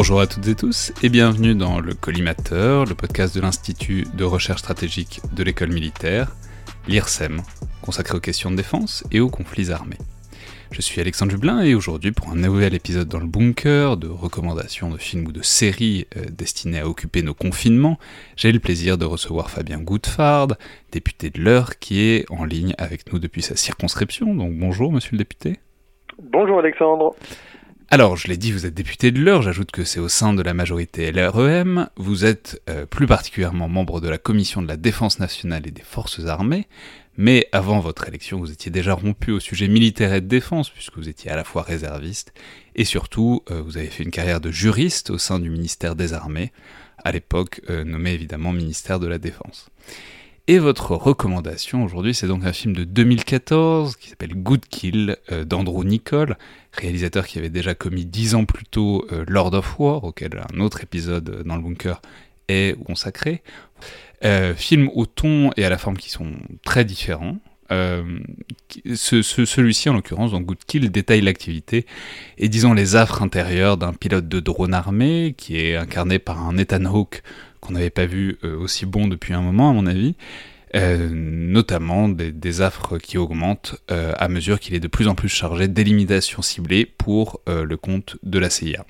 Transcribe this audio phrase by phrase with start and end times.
[0.00, 4.24] Bonjour à toutes et tous et bienvenue dans le Collimateur, le podcast de l'Institut de
[4.24, 6.34] recherche stratégique de l'école militaire,
[6.88, 7.42] l'IRSEM,
[7.82, 9.98] consacré aux questions de défense et aux conflits armés.
[10.72, 14.88] Je suis Alexandre Jublin et aujourd'hui pour un nouvel épisode dans le bunker de recommandations
[14.88, 17.98] de films ou de séries euh, destinés à occuper nos confinements,
[18.36, 20.48] j'ai le plaisir de recevoir Fabien Goudfard,
[20.92, 24.34] député de l'Eure, qui est en ligne avec nous depuis sa circonscription.
[24.34, 25.58] Donc bonjour monsieur le député.
[26.22, 27.14] Bonjour Alexandre.
[27.92, 30.42] Alors, je l'ai dit, vous êtes député de l'Eure, j'ajoute que c'est au sein de
[30.42, 35.18] la majorité LREM, vous êtes euh, plus particulièrement membre de la Commission de la Défense
[35.18, 36.68] nationale et des Forces armées,
[37.16, 40.98] mais avant votre élection, vous étiez déjà rompu au sujet militaire et de défense, puisque
[40.98, 42.32] vous étiez à la fois réserviste,
[42.76, 46.12] et surtout, euh, vous avez fait une carrière de juriste au sein du ministère des
[46.12, 46.52] Armées,
[47.02, 49.68] à l'époque euh, nommé évidemment ministère de la Défense.
[50.50, 55.44] Et votre recommandation aujourd'hui, c'est donc un film de 2014 qui s'appelle Good Kill euh,
[55.44, 56.36] d'Andrew Nicole,
[56.72, 60.82] réalisateur qui avait déjà commis dix ans plus tôt Lord of War, auquel un autre
[60.82, 62.02] épisode dans le bunker
[62.48, 63.44] est consacré.
[64.24, 66.32] Euh, film au ton et à la forme qui sont
[66.64, 67.36] très différents.
[67.70, 68.02] Euh,
[68.92, 71.86] ce, celui-ci, en l'occurrence, dans Good Kill, détaille l'activité
[72.38, 76.58] et disons les affres intérieures d'un pilote de drone armé qui est incarné par un
[76.58, 77.22] Ethan Hawke
[77.60, 80.14] qu'on n'avait pas vu euh, aussi bon depuis un moment, à mon avis.
[80.74, 86.42] notamment des, affres qui augmentent à mesure qu'il est de plus en plus chargé d'élimination
[86.42, 88.84] ciblée pour le compte de la CIA.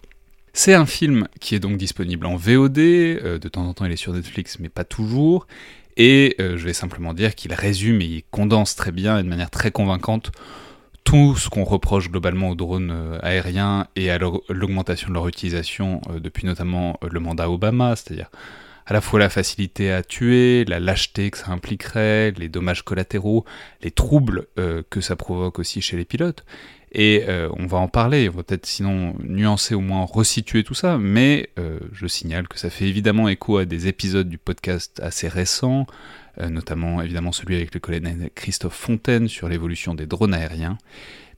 [0.52, 3.92] C'est un film qui est donc disponible en VOD, euh, de temps en temps il
[3.92, 5.46] est sur Netflix mais pas toujours,
[5.96, 9.28] et euh, je vais simplement dire qu'il résume et il condense très bien et de
[9.28, 10.32] manière très convaincante
[11.10, 16.00] tout ce qu'on reproche globalement aux drones euh, aériens et à l'augmentation de leur utilisation
[16.22, 18.30] depuis notamment le mandat Obama, c'est-à-dire
[18.86, 23.44] à la fois la facilité à tuer, la lâcheté que ça impliquerait, les dommages collatéraux,
[23.82, 26.44] les troubles que ça provoque aussi chez les pilotes,
[26.92, 30.74] et euh, on va en parler, on va peut-être sinon nuancer, au moins resituer tout
[30.74, 35.00] ça, mais euh, je signale que ça fait évidemment écho à des épisodes du podcast
[35.00, 40.34] assez récents, euh, notamment évidemment celui avec le colonel Christophe Fontaine sur l'évolution des drones
[40.34, 40.78] aériens,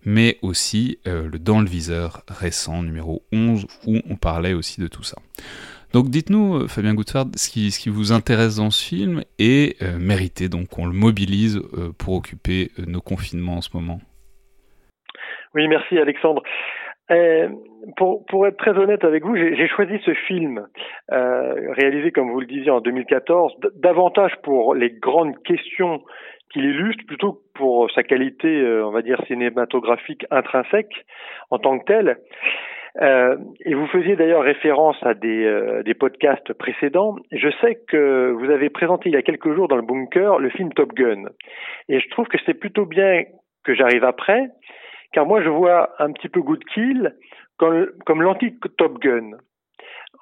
[0.04, 5.02] mais aussi le Dans le viseur récent, numéro 11, où on parlait aussi de tout
[5.02, 5.16] ça.
[5.92, 10.86] Donc dites-nous, Fabien Goutfard, ce qui, vous intéresse dans ce film et mérité donc qu'on
[10.86, 11.60] le mobilise
[11.98, 14.00] pour occuper nos confinements en ce moment.
[15.54, 16.42] Oui, merci Alexandre.
[17.12, 17.48] Euh,
[17.96, 20.66] pour, pour, être très honnête avec vous, j'ai choisi ce film
[21.10, 26.00] euh, réalisé, comme vous le disiez, en 2014, davantage pour les grandes questions
[26.52, 31.04] qu'il illustre, plutôt que pour sa qualité, euh, on va dire, cinématographique intrinsèque
[31.50, 32.18] en tant que telle.
[33.00, 37.16] Euh, et vous faisiez d'ailleurs référence à des, euh, des podcasts précédents.
[37.30, 40.50] Je sais que vous avez présenté il y a quelques jours dans le bunker le
[40.50, 41.24] film Top Gun.
[41.88, 43.24] Et je trouve que c'est plutôt bien
[43.64, 44.48] que j'arrive après,
[45.12, 47.14] car moi je vois un petit peu Good Kill
[47.58, 49.32] comme, comme l'anti-Top Gun.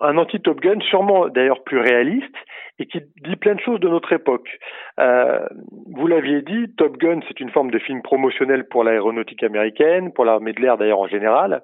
[0.01, 2.35] Un anti-Top Gun sûrement d'ailleurs plus réaliste
[2.79, 4.49] et qui dit plein de choses de notre époque.
[4.99, 5.47] Euh,
[5.93, 10.25] vous l'aviez dit, Top Gun c'est une forme de film promotionnel pour l'aéronautique américaine, pour
[10.25, 11.63] l'armée de l'air d'ailleurs en général,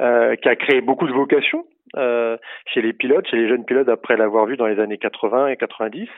[0.00, 1.64] euh, qui a créé beaucoup de vocations
[1.96, 5.48] euh, chez les pilotes, chez les jeunes pilotes après l'avoir vu dans les années 80
[5.48, 6.08] et 90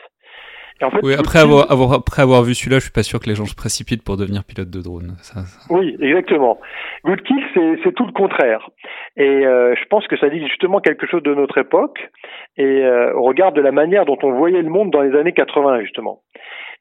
[1.02, 3.44] oui, après avoir, avoir, après avoir vu celui-là, je suis pas sûr que les gens
[3.44, 5.14] se précipitent pour devenir pilote de drone.
[5.22, 6.58] Ça, Oui, exactement.
[7.04, 7.44] Good Kill,
[7.84, 8.70] c'est tout le contraire.
[9.16, 11.98] Et euh, je pense que ça dit justement quelque chose de notre époque
[12.56, 15.32] et euh, au regard de la manière dont on voyait le monde dans les années
[15.32, 16.22] 80, justement.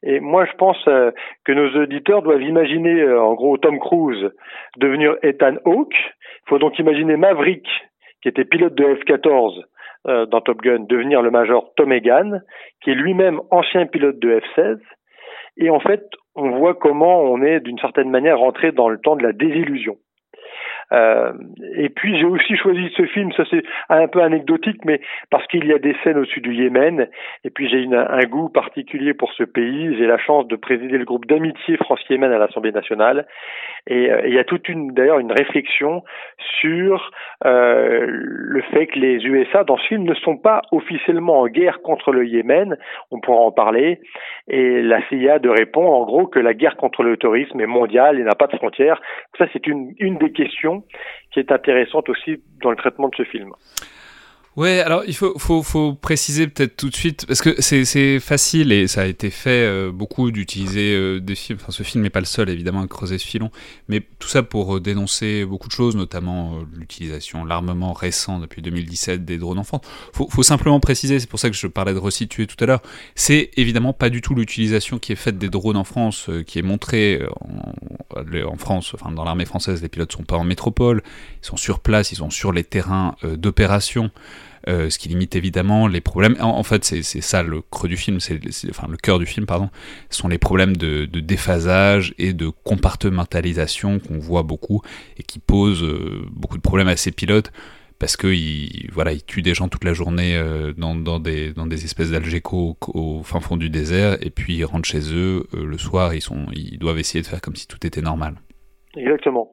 [0.01, 1.11] Et moi, je pense euh,
[1.45, 4.31] que nos auditeurs doivent imaginer, en gros, Tom Cruise
[4.77, 5.95] devenir Ethan Hawke.
[5.95, 7.67] Il faut donc imaginer Maverick,
[8.21, 9.63] qui était pilote de F-14,
[10.07, 12.39] euh, dans Top Gun devenir le major Tom Egan,
[12.81, 14.79] qui est lui-même ancien pilote de F-16.
[15.57, 16.03] Et en fait,
[16.35, 19.97] on voit comment on est d'une certaine manière rentré dans le temps de la désillusion.
[20.91, 21.33] Euh,
[21.75, 25.65] et puis j'ai aussi choisi ce film, ça c'est un peu anecdotique, mais parce qu'il
[25.65, 27.07] y a des scènes au-dessus du Yémen,
[27.43, 29.95] et puis j'ai un goût particulier pour ce pays.
[29.97, 33.27] J'ai la chance de présider le groupe d'amitié France-Yémen à l'Assemblée nationale,
[33.87, 36.03] et, euh, il y a toute une d'ailleurs une réflexion
[36.59, 37.11] sur
[37.45, 41.81] euh, le fait que les USA dans ce film ne sont pas officiellement en guerre
[41.81, 42.77] contre le Yémen.
[43.11, 43.99] On pourra en parler.
[44.47, 48.19] Et la CIA de répond en gros que la guerre contre le terrorisme est mondiale
[48.19, 49.01] et n'a pas de frontières.
[49.37, 50.78] Ça c'est une une des questions
[51.31, 53.51] qui est intéressante aussi dans le traitement de ce film.
[54.59, 59.03] Ouais, alors il faut, préciser peut-être tout de suite, parce que c'est facile et ça
[59.03, 61.59] a été fait euh, beaucoup d'utiliser euh, des films.
[61.61, 63.51] Enfin, ce film n'est pas le seul évidemment à creuser ce filon,
[63.87, 69.23] mais tout ça pour euh, dénoncer beaucoup de choses, notamment l'utilisation, l'armement récent depuis 2017
[69.23, 69.79] des drones enfants.
[70.11, 72.81] Faut, faut simplement préciser, c'est pour ça que je parlais de resituer tout à l'heure,
[73.15, 76.63] c'est évidemment pas du tout l'utilisation qui est faite des drones en France, qui est
[76.63, 77.73] montrée en,
[78.45, 81.01] en France, enfin dans l'armée française, les pilotes sont pas en métropole,
[81.41, 84.11] ils sont sur place, ils sont sur les terrains d'opération.
[84.69, 86.35] Euh, ce qui limite évidemment les problèmes.
[86.39, 88.39] En, fait, c'est ça le creux du film, c'est
[88.69, 89.69] enfin le cœur du film, pardon,
[90.11, 94.81] sont les problèmes de, déphasage et de compartimentalisation qu'on voit beaucoup
[95.17, 97.51] et qui posent euh, beaucoup de problèmes à ces pilotes
[97.97, 101.65] parce qu'ils voilà, ils tuent des gens toute la journée euh, dans, dans, des, dans
[101.65, 105.77] des espèces d'algéco au, fin fond du désert et puis ils rentrent chez eux le
[105.79, 108.35] soir, ils, sont, ils doivent essayer de faire comme si tout était normal.
[108.95, 109.51] Exactement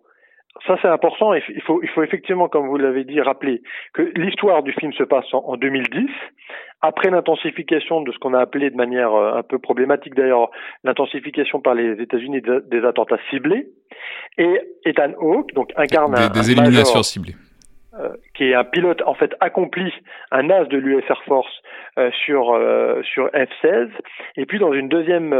[0.66, 1.34] ça c'est important.
[1.34, 3.62] Il faut, il faut effectivement, comme vous l'avez dit, rappeler
[3.94, 6.08] que l'histoire du film se passe en, 2010,
[6.82, 10.50] après l'intensification de ce qu'on a appelé de manière euh, un peu problématique d'ailleurs,
[10.84, 13.68] l'intensification par les États-Unis des, attentats ciblés.
[14.38, 17.34] Et Ethan Hawke, donc incarne des, un, des éliminations ciblées
[17.98, 19.90] euh, qui est un pilote en fait accompli,
[20.30, 21.62] un as de l'US Air Force
[21.98, 23.88] euh, sur euh, sur F-16,
[24.36, 25.34] et puis dans une deuxième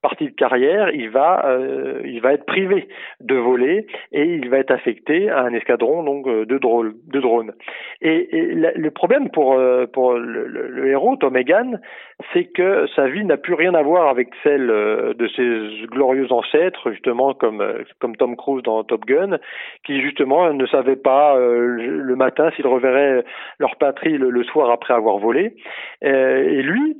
[0.00, 1.58] partie de carrière, il va
[2.04, 2.88] il va être privé
[3.20, 6.94] de voler et il va être affecté à un escadron donc de drones.
[7.08, 7.52] De drones.
[8.00, 9.60] Et, le problème pour
[9.92, 11.78] pour le, le, héros Tom Egan,
[12.32, 16.90] c'est que sa vie n'a plus rien à voir avec celle de ses glorieux ancêtres,
[16.92, 17.62] justement comme
[17.98, 19.38] comme Tom Cruise dans Top Gun,
[19.84, 21.36] qui justement ne savait pas
[21.98, 23.24] le matin s'ils reverraient
[23.58, 25.56] leur patrie le, soir après avoir volé.
[26.04, 26.96] Euh, et lui,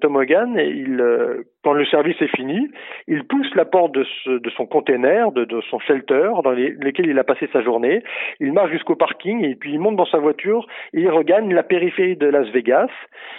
[0.00, 2.68] Tom Hogan, il, euh, quand le service est fini,
[3.08, 7.06] il pousse la porte de, de son container, de, de, son shelter dans les, lesquels
[7.06, 8.02] il a passé sa journée.
[8.38, 11.62] Il marche jusqu'au parking et puis il monte dans sa voiture et il regagne la
[11.62, 12.90] périphérie de Las Vegas.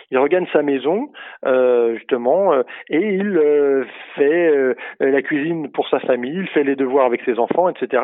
[0.09, 1.11] Il regagne sa maison
[1.45, 3.85] euh, justement euh, et il euh,
[4.15, 8.03] fait euh, la cuisine pour sa famille, il fait les devoirs avec ses enfants, etc.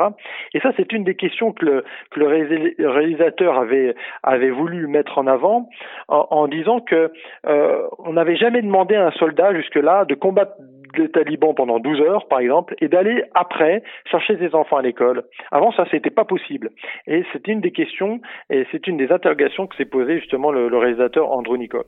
[0.54, 5.18] Et ça, c'est une des questions que le, que le réalisateur avait avait voulu mettre
[5.18, 5.70] en avant
[6.08, 7.12] en, en disant que
[7.44, 10.52] on n'avait jamais demandé à un soldat jusque-là de combattre
[10.98, 13.82] les talibans pendant 12 heures, par exemple, et d'aller après
[14.12, 15.24] chercher ses enfants à l'école.
[15.50, 16.70] Avant, ça, c'était pas possible.
[17.08, 18.20] Et c'est une des questions,
[18.50, 21.86] et c'est une des interrogations que s'est posée justement le, le réalisateur Andrew Nicole.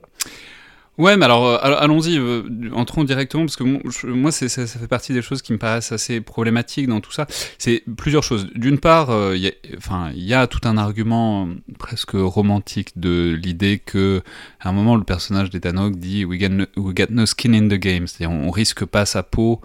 [0.96, 2.42] Ouais, mais alors, euh, allons-y, euh,
[2.72, 3.64] entrons directement, parce que
[4.06, 7.26] moi, ça, fait partie des choses qui me paraissent assez problématiques dans tout ça.
[7.58, 8.48] C'est plusieurs choses.
[8.54, 11.48] D'une part, euh, il y a tout un argument
[11.78, 14.22] presque romantique de l'idée que,
[14.60, 16.40] à un moment, le personnage d'Ethan dit we,
[16.76, 19.60] we got no skin in the game, c'est-à-dire on risque pas sa peau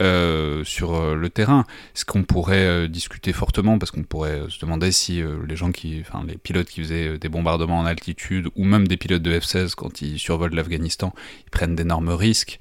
[0.00, 1.66] euh, sur euh, le terrain.
[1.92, 6.00] Ce qu'on pourrait euh, discuter fortement, parce qu'on pourrait se demander si les gens qui,
[6.00, 9.74] enfin les pilotes qui faisaient des bombardements en altitude, ou même des pilotes de F-16
[9.74, 11.12] quand ils survolent l'Afghanistan,
[11.46, 12.60] ils prennent d'énormes risques.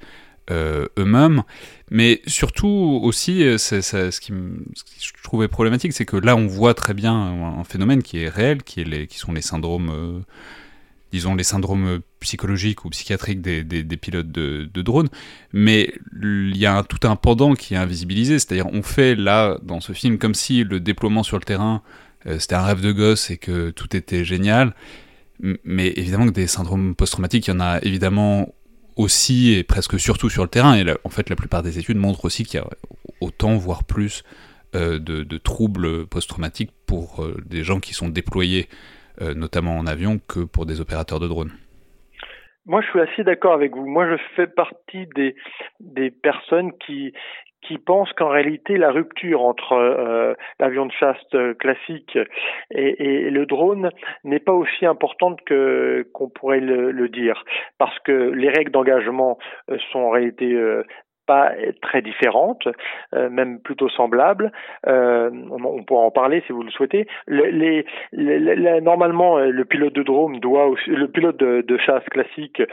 [0.51, 1.43] eux-mêmes,
[1.91, 6.95] mais surtout aussi, c'est, ce, qui je trouvais problématique, c'est que là on voit très
[6.95, 10.23] bien un, phénomène qui est réel, qui, est les, qui sont les syndromes
[11.11, 15.09] disons, les syndromes psychologiques ou psychiatriques des, pilotes de, drones,
[15.53, 19.81] mais il y a tout un pendant qui est invisibilisé, c'est-à-dire on fait là, dans
[19.81, 21.81] ce film, comme si le déploiement sur le terrain,
[22.25, 24.75] euh, c'était un rêve de gosse et que tout était génial,
[25.63, 28.53] mais évidemment que des syndromes post-traumatiques, il y en a évidemment
[28.95, 32.25] aussi et presque surtout sur le terrain, et en fait la plupart des études montrent
[32.25, 32.67] aussi qu'il y a
[33.21, 34.23] autant, voire plus,
[34.75, 38.69] euh, de, troubles post-traumatiques pour euh, des gens qui sont déployés
[39.35, 41.51] notamment en avion, que pour des opérateurs de drones.
[42.65, 43.88] Moi, je suis assez d'accord avec vous.
[43.88, 45.35] Moi, je fais partie des,
[45.79, 47.13] des personnes qui,
[47.61, 51.17] qui pensent qu'en réalité la rupture entre euh, l'avion de chasse
[51.59, 52.17] classique
[52.71, 53.91] et, le drone
[54.23, 57.43] n'est pas aussi importante que qu'on pourrait le, dire
[57.77, 59.38] parce que les règles d'engagement
[59.69, 60.55] euh, sont en réalité
[61.29, 61.51] pas
[61.83, 62.67] très différentes,
[63.13, 64.51] euh, même plutôt semblables.
[64.88, 67.05] Euh, on, pourra en parler si vous le souhaitez.
[68.81, 72.63] Normalement, euh, le pilote de drone doit, aussi, le pilote de, chasse classique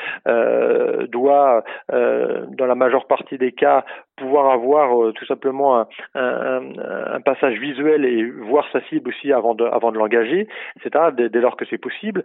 [1.13, 3.85] doit, dans la majeure partie des cas,
[4.17, 6.63] pouvoir avoir tout simplement un, un,
[7.13, 11.41] un, passage visuel et voir sa cible aussi avant de, avant de l'engager, etc., dès,
[11.41, 12.25] lors que c'est possible.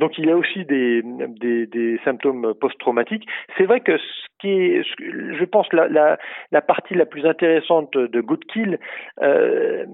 [0.00, 3.26] donc il y a aussi des, des, des symptômes post-traumatiques.
[3.56, 6.18] C'est vrai que ce qui est, je pense, la, la,
[6.52, 8.78] la partie la plus intéressante de Good Kill
[9.22, 9.84] euh,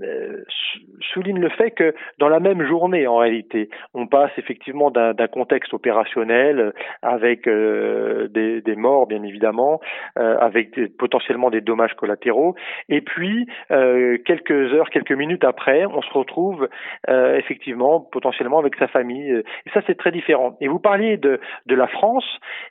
[1.13, 5.75] souligne le fait que dans la même journée, en réalité, on passe effectivement d'un contexte
[5.75, 6.73] opérationnel
[7.03, 9.81] avec euh, des, des, morts, bien évidemment,
[10.19, 10.89] euh, avec des,
[11.33, 12.55] potentiellement des dommages collatéraux,
[12.89, 16.69] et puis euh, quelques heures, quelques minutes après, on se retrouve
[17.09, 19.31] euh, effectivement potentiellement avec sa famille.
[19.67, 20.57] Et ça, c'est très différent.
[20.61, 22.25] Et vous parliez de, de la France.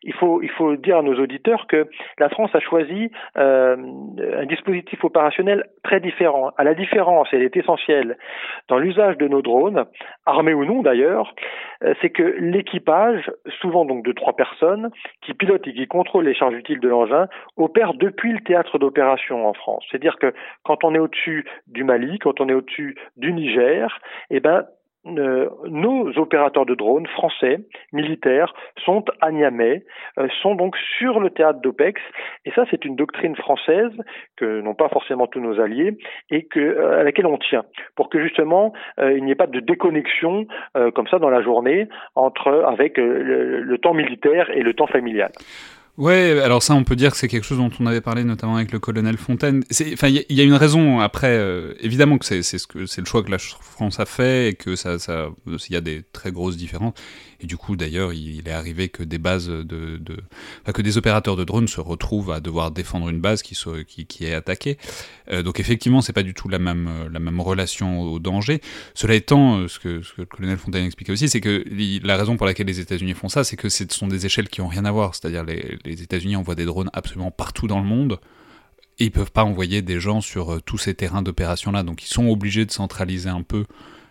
[0.03, 1.89] Il faut, il faut dire à nos auditeurs que
[2.19, 3.75] la France a choisi euh,
[4.37, 6.51] un dispositif opérationnel très différent.
[6.57, 8.17] À la différence, elle est essentielle
[8.67, 9.85] dans l'usage de nos drones,
[10.25, 11.33] armés ou non d'ailleurs,
[11.99, 14.91] c'est que l'équipage, souvent donc de trois personnes,
[15.21, 17.27] qui pilotent et qui contrôlent les charges utiles de l'engin,
[17.57, 19.85] opère depuis le théâtre d'opération en France.
[19.89, 24.41] C'est-à-dire que quand on est au-dessus du Mali, quand on est au-dessus du Niger, eh
[24.41, 24.65] ben
[25.07, 27.57] euh, nos opérateurs de drones français,
[27.93, 28.53] militaires,
[28.85, 29.83] sont à Niamey,
[30.19, 31.99] euh, sont donc sur le théâtre d'OPEX,
[32.45, 33.93] et ça c'est une doctrine française
[34.35, 35.97] que n'ont pas forcément tous nos alliés,
[36.29, 37.63] et que, euh, à laquelle on tient,
[37.95, 40.45] pour que justement il n'y ait pas de déconnexion
[40.93, 45.31] comme ça dans la journée entre avec le, le temps militaire et le temps familial.
[45.97, 48.55] Ouais, alors ça, on peut dire que c'est quelque chose dont on avait parlé notamment
[48.55, 49.63] avec le colonel Fontaine.
[49.93, 51.35] Enfin, il y, a une raison après.
[51.37, 55.29] Euh, évidemment que c'est le choix que la France a fait et que ça, ça,
[55.45, 56.93] il y a des très grosses différences.
[57.41, 59.99] Et du coup, d'ailleurs, il, est arrivé que des bases de,
[60.73, 64.25] que des opérateurs de drones se retrouvent à devoir défendre une base qui, soit, qui
[64.25, 64.77] est attaquée.
[65.31, 68.61] Euh, donc effectivement, c'est pas du tout la même la même relation au danger.
[68.93, 71.65] Cela étant, euh, ce que, ce que le colonel Fontaine expliquait aussi, c'est que
[72.03, 74.61] la raison pour laquelle les États-Unis font ça, c'est que ce sont des échelles qui
[74.61, 75.15] ont rien à voir.
[75.15, 78.19] C'est-à-dire les les États-Unis envoient des drones absolument partout dans le monde.
[78.99, 81.83] Et ils peuvent pas envoyer des gens sur euh, tous ces terrains d'opération-là.
[81.83, 83.65] Donc ils sont obligés de centraliser un peu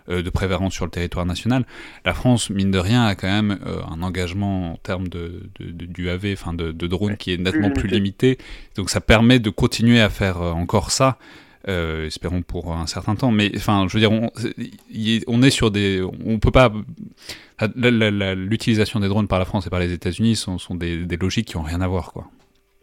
[0.09, 1.65] euh, de préférence sur le territoire national.
[2.05, 6.33] La France, mine de rien, a quand même euh, un engagement en termes de, d'UAV,
[6.33, 8.39] enfin de, de drones, qui est nettement plus limité.
[8.75, 11.19] Donc ça permet de continuer à faire encore ça.
[11.69, 13.31] espérons pour un certain temps.
[13.31, 14.33] Mais enfin, je veux dire, on,
[15.29, 16.73] on est sur des, on peut pas
[17.77, 21.65] l'utilisation des drones par la France et par les États-Unis sont, des, logiques qui n'ont
[21.65, 22.25] rien à voir, quoi.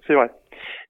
[0.05, 0.29] C'est vrai.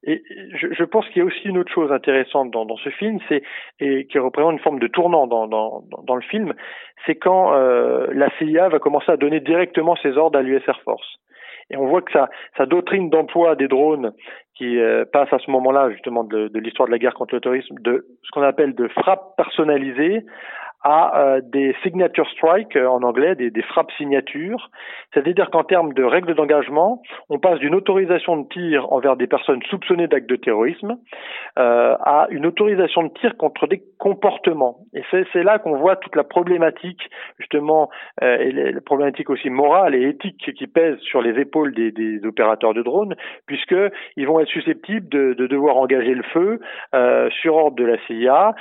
[0.04, 3.42] Et je, pense qu'il y a aussi une autre chose intéressante dans, ce film, c'est
[3.80, 6.54] et qui représente une forme de tournant dans, dans, dans le film,
[7.06, 10.80] c'est quand euh, la CIA va commencer à donner directement ses ordres à l'US Air
[10.86, 11.18] Force.
[11.70, 14.14] Et on voit que sa, sa doctrine d'emploi des drones,
[14.56, 17.42] qui euh, passe à ce moment-là justement de, de l'histoire de la guerre contre le
[17.42, 20.26] terrorisme, de ce qu'on appelle de frappe personnalisée,
[20.88, 24.72] à euh, des signature strike euh, en anglais, des, frappes signatures.
[25.14, 29.62] C'est-à-dire qu'en termes de règles d'engagement, on passe d'une autorisation de tir envers des personnes
[29.70, 30.98] soupçonnées d'actes de terrorisme
[31.60, 34.78] euh, à une autorisation de tir contre des comportements.
[34.94, 37.02] Et c'est là qu'on voit toute la problématique
[37.38, 37.90] justement
[38.22, 42.82] et les, problématiques aussi morales et éthiques qui pèsent sur les épaules des, opérateurs de
[42.82, 43.16] drones,
[43.46, 43.76] puisque
[44.16, 46.60] ils vont être susceptibles de, de devoir engager le feu
[47.42, 48.56] sur ordre de la CIA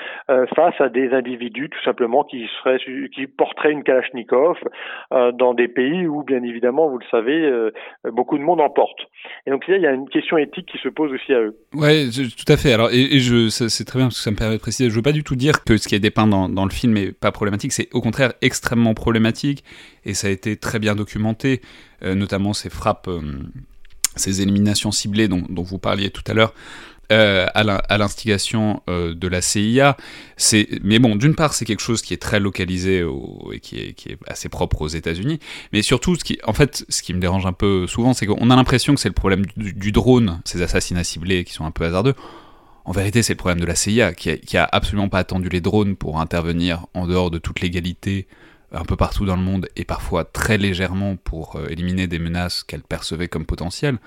[0.54, 4.56] face à des individus tout simplement qui serait qui porterait une Kalachnikov
[5.12, 7.70] euh, dans des pays où bien évidemment vous le savez euh,
[8.12, 8.98] beaucoup de monde en porte.
[9.46, 11.56] Et donc il y a une question éthique qui se pose aussi à eux.
[11.74, 12.72] Ouais, tout à fait.
[12.72, 14.90] Alors et, je c'est très bien parce que ça me permet de préciser.
[14.90, 16.96] Je veux pas du tout dire que ce qui est dépeint dans, dans le film
[16.96, 17.72] est pas problématique.
[17.72, 19.64] C'est au contraire extrêmement problématique
[20.04, 21.60] et ça a été très bien documenté,
[22.02, 23.08] euh, notamment ces frappes
[24.16, 26.54] ces éliminations ciblées dont, dont, vous parliez tout à l'heure,
[27.12, 29.96] euh, à l'instigation euh, de la CIA.
[30.82, 33.04] Mais bon, d'une part, c'est quelque chose qui est très localisé
[33.52, 35.38] et qui est, assez propre aux États-Unis.
[35.72, 38.94] Mais surtout, en fait, ce qui me dérange un peu souvent, c'est qu'on a l'impression
[38.94, 42.14] que c'est le problème du, drone, ces assassinats ciblés qui sont un peu hasardeux.
[42.84, 45.48] En vérité, c'est le problème de la CIA, qui a, qui a absolument pas attendu
[45.48, 48.26] les drones pour intervenir en dehors de toute légalité
[48.72, 52.62] un peu partout dans le monde et parfois très légèrement pour euh, éliminer des menaces
[52.64, 53.98] qu'elle percevait comme potentielles.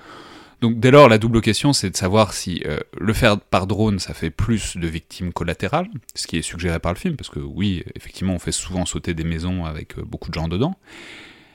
[0.60, 3.98] Donc dès lors, la double question, c'est de savoir si euh, le faire par drone,
[3.98, 7.38] ça fait plus de victimes collatérales, ce qui est suggéré par le film, parce que
[7.38, 10.76] oui, effectivement, on fait souvent sauter des maisons avec euh, beaucoup de gens dedans.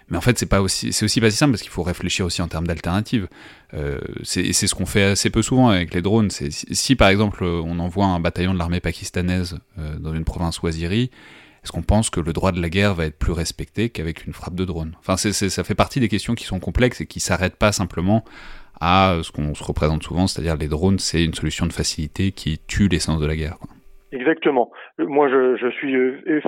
[0.09, 2.41] Mais en fait, c'est pas aussi, aussi pas si simple parce qu'il faut réfléchir aussi
[2.41, 3.27] en termes d'alternatives.
[3.73, 6.29] Euh, c'est ce qu'on fait assez peu souvent avec les drones.
[6.29, 9.57] Si par exemple on envoie un bataillon de l'armée pakistanaise
[9.99, 11.09] dans une province oisirie,
[11.63, 14.33] est-ce qu'on pense que le droit de la guerre va être plus respecté qu'avec une
[14.33, 14.95] frappe de drone?
[14.99, 18.23] Enfin, ça fait partie des questions qui sont complexes et qui s'arrêtent pas simplement
[18.85, 22.59] à ce qu'on se représente souvent, c'est-à-dire les drones, c'est une solution de facilité qui
[22.67, 23.57] tue l'essence de la guerre.
[24.15, 24.71] Exactement.
[24.97, 25.97] Moi, je, je suis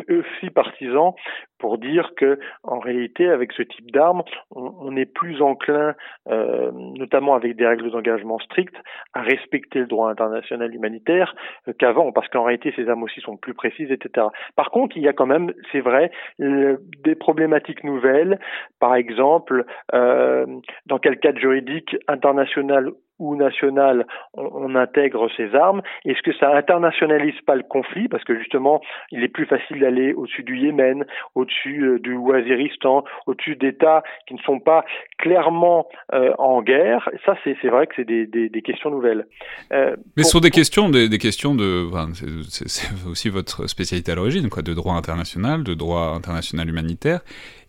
[0.09, 1.15] aussi partisan
[1.59, 5.93] pour dire que, en réalité, avec ce type d'armes, on, est plus enclin,
[6.29, 8.75] euh, notamment avec des règles d'engagement strictes,
[9.13, 11.35] à respecter le droit international humanitaire
[11.67, 14.27] euh, qu'avant, parce qu'en réalité, ces armes aussi sont plus précises, etc.
[14.55, 18.39] Par contre, il y a quand même, c'est vrai, euh, des problématiques nouvelles.
[18.79, 20.45] Par exemple, euh,
[20.85, 26.55] dans quel cadre juridique international ou national on, on, intègre ces armes Est-ce que ça
[26.55, 28.07] internationalise pas le conflit?
[28.07, 28.81] Parce que justement,
[29.11, 31.05] il est plus facile d'aller au-dessus du Yémen,
[31.35, 34.85] au-dessus euh, du Waziristan, au-dessus d'États qui ne sont pas
[35.17, 37.09] clairement euh, en guerre.
[37.25, 39.25] Ça, c'est vrai que c'est des, des, des, questions nouvelles.
[39.71, 44.11] Euh, Mais pour, sur des questions, des, des questions de, enfin, c'est aussi votre spécialité
[44.11, 47.21] à l'origine, quoi, de droit international, de droit international humanitaire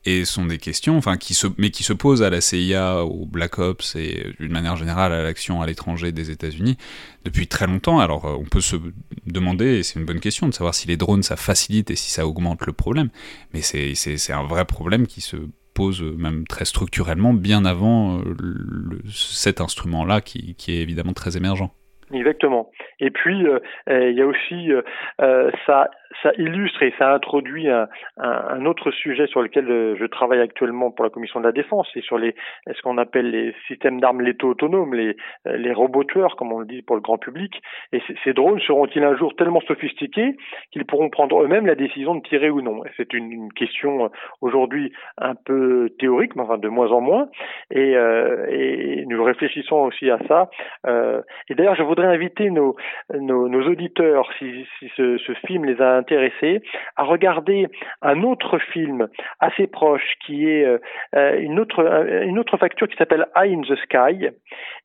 [0.04, 3.26] et sont des questions, enfin, qui se, mais qui se posent à la CIA, au
[3.26, 6.76] Black Ops et d'une manière générale à l'action à l'étranger des États-Unis
[7.24, 7.98] depuis très longtemps.
[7.98, 8.76] Alors, on peut se
[9.26, 12.10] demander, et c'est une bonne question, de savoir si les drones ça facilite et si
[12.10, 13.08] ça augmente le problème,
[13.52, 15.36] mais c'est un vrai problème qui se
[15.74, 21.70] pose même très structurellement bien avant le, cet instrument-là qui, qui est évidemment très émergent.
[22.12, 22.70] Exactement.
[23.00, 25.90] Et puis, euh, il y a aussi, euh, ça,
[26.22, 31.04] ça illustre et ça introduit un, autre sujet sur lequel euh, je travaille actuellement pour
[31.04, 32.34] la Commission de la Défense, c'est sur les,
[32.66, 36.66] ce qu'on appelle les systèmes d'armes létaux autonomes, les, les robots tueurs, comme on le
[36.66, 37.60] dit pour le grand public.
[37.92, 40.36] Et ces drones seront-ils un jour tellement sophistiqués
[40.72, 42.82] qu'ils pourront prendre eux-mêmes la décision de tirer ou non?
[42.96, 44.10] C'est une, question
[44.40, 47.28] aujourd'hui un peu théorique, mais enfin de moins en moins.
[47.70, 50.50] Et, euh, nous réfléchissons aussi à ça.
[50.86, 52.76] Euh, et d'ailleurs, je voudrais inviter nos,
[53.14, 56.62] nos, auditeurs, si, ce, film les a intéressés,
[56.96, 57.66] à regarder
[58.02, 59.08] un autre film
[59.40, 61.80] assez proche qui est euh, une, autre,
[62.24, 64.28] une autre facture qui s'appelle Eye in the Sky.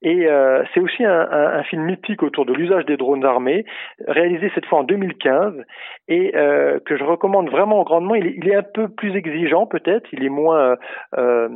[0.01, 3.65] Et euh, c'est aussi un, film mythique autour de l'usage des drones armés,
[4.05, 5.53] réalisé cette fois en 2015,
[6.09, 8.15] et euh, que je recommande vraiment grandement.
[8.15, 10.75] Il est, un peu plus exigeant peut-être, il est moins
[11.17, 11.49] euh,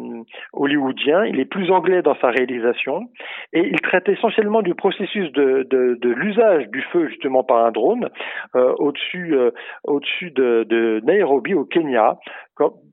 [0.53, 3.09] hollywoodien, il est plus anglais dans sa réalisation,
[3.53, 8.09] et il traite essentiellement du processus de de, l'usage du feu justement par un drone
[8.55, 9.46] euh, au-dessus euh,
[9.83, 12.17] au-dessus de, Nairobi au Kenya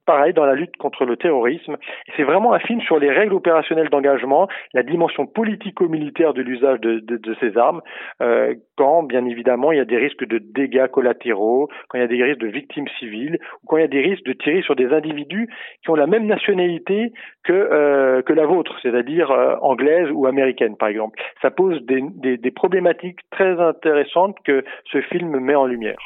[0.06, 1.76] pareil dans la lutte contre le terrorisme.
[2.16, 7.36] C'est vraiment un film sur les règles opérationnelles d'engagement, la dimension politico-militaire de l'usage de,
[7.40, 7.80] ces armes,
[8.20, 12.04] euh, quand bien évidemment il y a des risques de dégâts collatéraux, quand il y
[12.04, 14.62] a des risques de victimes civiles, ou quand il y a des risques de tirer
[14.62, 15.48] sur des individus
[15.82, 17.12] qui ont la même nationalité
[17.44, 21.20] que euh, la vôtre, c'est-à-dire euh, anglaise ou américaine par exemple.
[21.40, 25.98] Ça pose des problématiques très intéressantes que ce film met en lumière.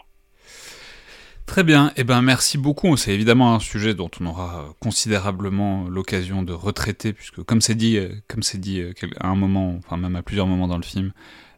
[1.47, 2.95] Très bien, eh ben merci beaucoup.
[2.99, 7.99] C'est évidemment un sujet dont on aura considérablement l'occasion de retraiter, puisque comme c'est dit,
[8.29, 8.83] comme c'est dit
[9.19, 11.13] à un moment, enfin même à plusieurs moments dans le film,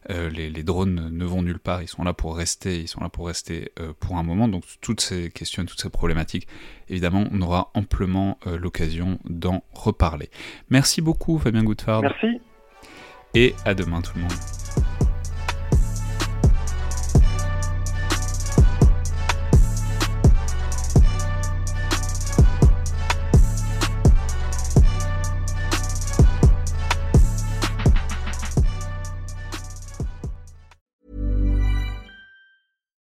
[0.09, 3.01] euh, les, les, drones ne vont nulle part, ils sont là pour rester, ils sont
[3.01, 4.47] là pour rester euh, pour un moment.
[4.47, 6.47] Donc toutes ces questions, toutes ces problématiques,
[6.89, 10.29] évidemment, on aura amplement euh, l'occasion d'en reparler.
[10.69, 12.01] Merci beaucoup, Fabien Goudfard.
[12.01, 12.41] Merci.
[13.35, 15.10] Et à demain, tout le monde.